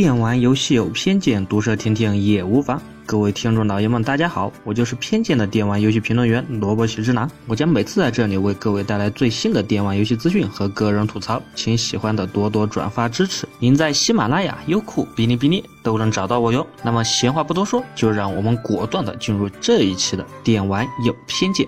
[0.00, 2.80] 电玩游戏有偏见，毒舌听听也无妨。
[3.04, 7.28] 各位听众老爷们，大家好，我就是偏见的电玩游戏评论员萝卜喜之男。
[7.48, 13.44] 我将每次在这里为各位带来最新的电玩游戏资讯和个人吐槽，请喜欢的多多转发支持。
[13.58, 16.64] 您在喜马拉雅、优酷、哔哩哔哩都能找到我哟。
[16.84, 21.66] 那么闲话不多说，就让我们果断的进入这一期的电玩有偏见。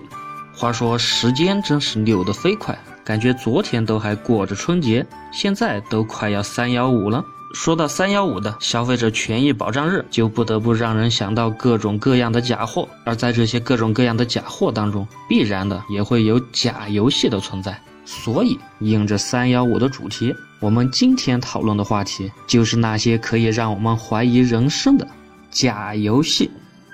[0.55, 7.21] 话说时间真是溜得飞快，感觉昨天都还过着春节，现在都快要三幺五了。
[7.53, 17.79] 说到三幺五的消费者权益保障日，就不得不让人想到各种各样的假货，而在这些各种各样的假货当中，必然的也会有假游戏的存在。
[18.05, 25.07] 所以，应着三幺五的主题，我们今天讨论的话题就是那些可以让我们怀疑人生的
[25.49, 26.49] 假游戏。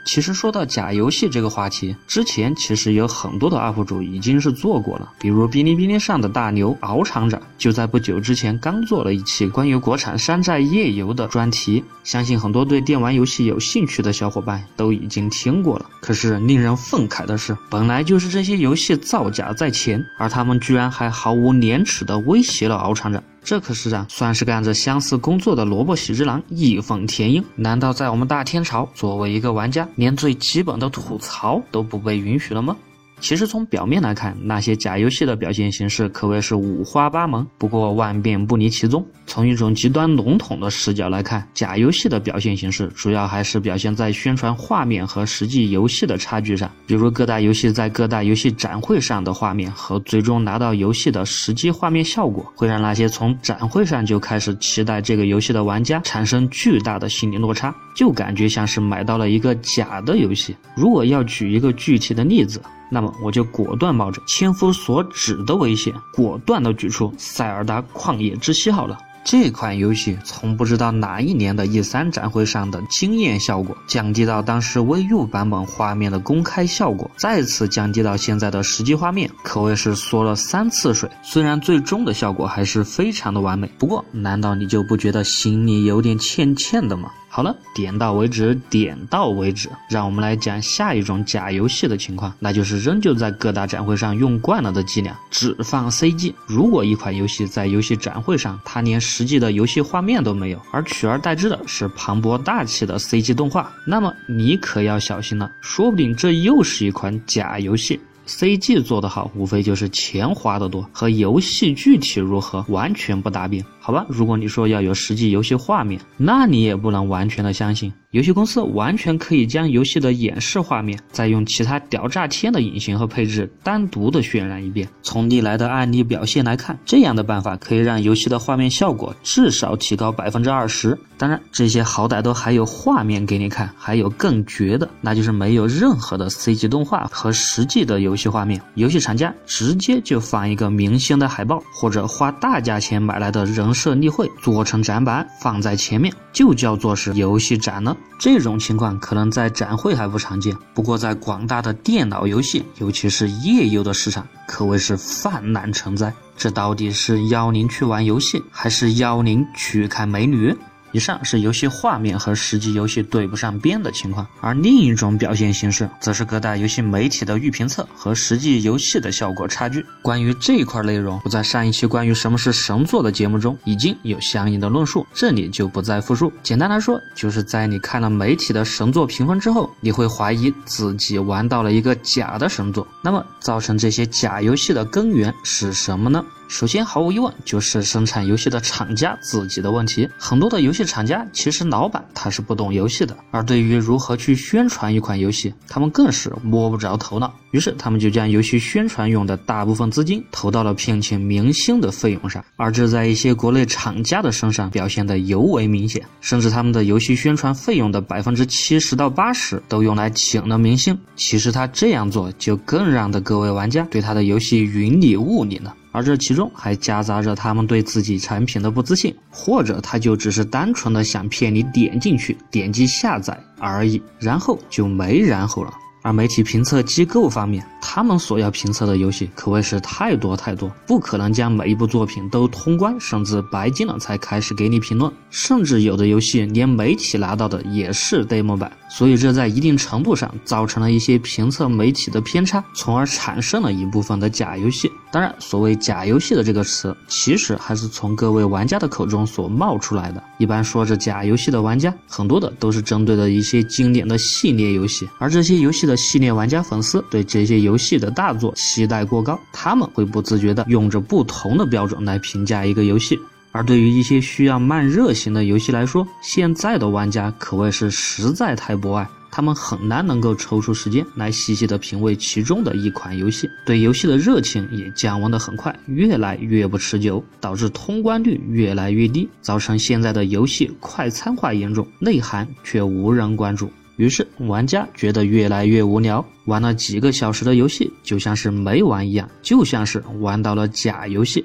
[0.08, 15.86] 其实说到假游戏这个话题，之前其实有很多的 UP 主已经是做过了，比如哔哩哔哩上的大牛敖厂长，就在不久之前刚做了一期关于国产山寨页游的专题，相信很多对电玩游戏有兴趣的小伙伴都已经听过了。
[16.00, 23.22] 可是令人愤慨的是，本来就是这些游戏造假在前，而他们居然还毫无廉耻的威胁了敖厂长。
[23.48, 27.42] 这可是啊算是干着相似工作的萝卜喜之郎义愤填膺。
[27.56, 32.76] 难道在我们大天朝，作为一个玩家，连最基本的吐槽都不被允许了吗？
[33.20, 39.06] 其实从表面来看，那些假游戏的表现形式可谓是五花八门，不过万变不离其宗。
[39.26, 46.72] 从一种极端笼统的视角来看，假游戏的表现形式主要还是表现在宣传画面和实际游戏的差距上。
[46.86, 60.56] 比如各大游戏在各大游戏展会上的画面和最终拿到游戏的实际画面效果，会让那些从展会上就开始期待这个游戏的玩家产生巨大的心理落差，就感觉像是买到了一个假的游戏。
[60.76, 68.98] 如果要举一个具体的例子，那么我就果断冒着千夫所指的危险，果断的举出《塞尔达旷野之息》好了。
[69.30, 81.10] 这款游戏从不知道哪一年的 E 三展会上的惊艳效果，降低到当时 VU 版本画面的公开效果，再次降低到现在的实际画面，可谓是缩了三次水。
[81.24, 87.12] 虽然最终的效果还是非常的完美，不过难道你就不觉得心里有点欠欠的吗？
[87.38, 89.70] 好了，点到为止，点到为止。
[89.92, 96.34] 让我们来讲下一种假游戏的情况，那就是仍旧在各大展会上用惯了的伎俩，只放 CG。
[96.48, 108.00] 如果一款游戏在游戏展会上，它连实际的游戏画面都没有，而取而代之的是磅礴大气的 CG 动画，那么你可要小心了，说不定这又是一款假游戏。
[108.26, 113.64] CG 做得好，无非就是钱花得多，和游戏具体如何完全不搭边。
[113.88, 117.94] 好吧，如果你说要有实际游戏画面，那你也不能完全的相信。
[118.12, 124.90] 游戏公司完全可以将游戏的演示画面，再用其他屌炸天的引擎和配置单独的渲染一遍。
[125.04, 130.98] 从历来的案例表现来看，这样的办法可以让游戏的画面效果至少提高百分之二十。
[131.18, 143.77] 当然，这些好歹都还有画面给你看，还有更绝的，那就是没有任何的 CG 动画和实际的游戏画面，游戏厂家直接就放一个明星的海报，或者花大价钱买来的人。
[143.78, 147.96] 设立会做成展板放在前面，就叫做是游戏展了。
[148.20, 156.12] 这种情况可能在展会还不常见，不过在广大的电脑游戏，尤其是页游的市场，可谓是泛滥成灾。
[156.36, 160.56] 这到底是邀您去玩游戏，还是邀您去看美女？
[160.98, 169.86] 以上是游戏画面和实际游戏对不上边的情况，而另一种表现形式，则是各大游戏媒体的预评测和实际游戏的效果差距。
[170.02, 176.34] 关于这一块内容，我在上一期关于什么是神作的节目中已经有相应的论述，这里就不再复述。
[176.42, 182.88] 简单来说，就是在你看了媒体的神作评分之后，你会怀疑自己玩到了一个假的神作。
[183.04, 186.26] 那么，造成这些假游戏的根源是什么呢？
[186.48, 190.08] 首先，毫无疑问就是生产游戏的厂家自己的问题。
[190.18, 197.34] 很多的游戏厂家其实老板他是不懂游戏的，而对于如何去宣传一款游戏，他们更是摸不着头脑。
[197.52, 206.02] 于是，他们就将游戏宣传用的大部分资金投到了聘请明星的费用上，而这在一些国内厂家的身上表现得尤为明显。
[206.22, 210.98] 甚至他们的游戏宣传费用的百分之七十到八十都用来请了明星。
[211.16, 215.76] 其实他这样做，就更让的各位玩家对他的游戏云里雾里了。
[215.98, 225.74] 而这其中还夹杂着他们对自己产品的不自信，或者他就只是单纯的想骗你点进去点击下载而已，然后就没然后了。
[226.08, 244.90] 而媒体评测机构方面，他们所要评测的游戏可谓是太多太多，不可能将每一部作品都通关甚至白金了才开始给你评论，甚至有的游戏连媒体拿到的也是 demo 版，所以这在一定程度上造成了一些评测媒体的偏差，从而产生了一部分的假游戏。
[245.12, 250.24] 当然，所谓假游戏的这个词，其实还是从各位玩家的口中所冒出来的。
[250.38, 263.20] 一般说着假游戏的玩家，很多的都是针对的一些经典的系列游戏，而这些游戏的系列玩家粉丝对这些游戏的大作期待过高，他们会不自觉的用着不同的标准来评价一个游戏。
[263.52, 269.08] 而对于一些需要慢热型的游戏来说，现在的玩家可谓是实在太博爱。
[269.30, 283.70] 他们很难能够抽出时间来细细的品味其中的一款游戏，对游戏的热情也降温的很快，越来越不持久，导致通关率越来越低，造成现在的游戏快餐化严重，内涵却无人关注。
[283.98, 291.44] 于是玩家觉得越来越无聊，玩了几个小时的游戏就像是没玩一样，就像是玩到了假游戏。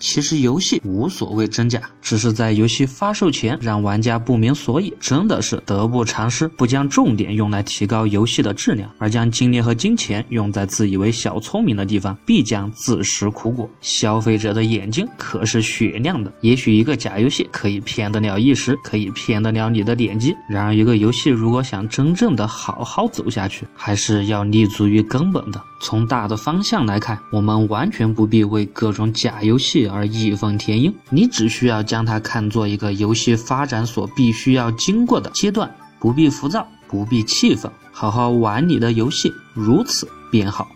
[0.00, 6.48] 其实游戏无所谓真假，只是在游戏发售前让玩家不明所以，真的是得不偿失。
[6.48, 13.68] 不将重点用来提高游戏的质量，而将精力和金钱用在自以为小聪明的地方，必将自食苦果。
[13.82, 20.34] 消费者的眼睛可是雪亮的，也许一个假游戏可以骗得了一时，可以骗得了你的点击。
[20.48, 25.60] 然而，一个游戏如果想真正的好好走下去，还是要立足于根本的。
[25.82, 29.89] 从大的方向来看，我们完全不必为各种假游戏。
[29.90, 40.68] 而义愤填膺，你只需要将它看作一个游戏发展所必须要经过的阶段，不必浮躁，不必气愤，好好玩你的游戏，如此便好。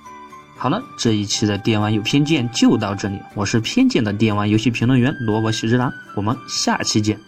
[0.56, 7.18] 好了，这一期的电玩有偏见就到这里，我是偏见的电玩游戏评论员萝卜喜之郎，我们下期见。